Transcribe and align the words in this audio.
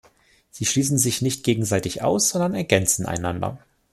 Sie 0.49 0.65
schließen 0.65 0.97
sich 0.97 1.21
nicht 1.21 1.43
gegenseitig 1.43 2.01
aus, 2.01 2.29
sondern 2.31 2.55
ergänzen 2.55 3.05
einander. 3.05 3.59